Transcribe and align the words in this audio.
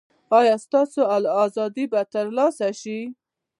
ایا 0.39 0.55
ستاسو 0.65 1.01
ازادي 1.43 1.85
به 1.91 2.01
ترلاسه 2.13 2.67
شي؟ 2.81 2.99